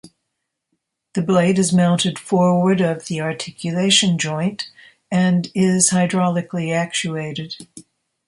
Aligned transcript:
The 1.13 1.21
blade 1.21 1.59
is 1.59 1.71
mounted 1.71 2.17
forward 2.17 2.81
of 2.81 3.05
the 3.05 3.21
articulation 3.21 4.17
joint, 4.17 4.67
and 5.11 5.51
is 5.53 5.91
hydraulically 5.91 6.73
actuated. 6.73 7.53